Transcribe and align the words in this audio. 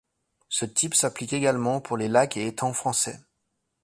Ce 0.49 0.65
type 0.65 0.95
s'applique 0.95 1.31
également 1.31 1.79
pour 1.79 1.95
les 1.95 2.07
lacs 2.07 2.35
et 2.35 2.47
étangs 2.47 2.73
français. 2.73 3.19